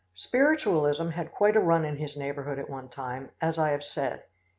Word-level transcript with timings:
Spiritualism 0.15 1.09
had 1.09 1.31
quite 1.31 1.55
a 1.55 1.59
run 1.59 1.85
in 1.85 1.97
his 1.97 2.17
neighborhood 2.17 2.57
at 2.57 2.67
one 2.71 2.89
time, 2.89 3.29
as 3.39 3.59
I 3.59 3.69
have 3.69 3.83
said. 3.83 4.23